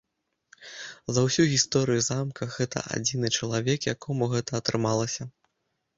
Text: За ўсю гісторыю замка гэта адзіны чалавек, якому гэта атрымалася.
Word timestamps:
За 1.17 1.23
ўсю 1.27 1.43
гісторыю 1.51 2.01
замка 2.09 2.43
гэта 2.55 2.77
адзіны 2.97 3.27
чалавек, 3.41 3.79
якому 3.95 4.23
гэта 4.37 4.51
атрымалася. 4.65 5.23